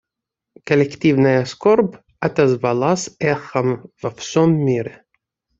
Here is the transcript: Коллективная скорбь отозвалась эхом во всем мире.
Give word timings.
Коллективная 0.63 1.45
скорбь 1.45 1.95
отозвалась 2.19 3.11
эхом 3.19 3.91
во 4.01 4.09
всем 4.09 4.57
мире. 4.65 5.03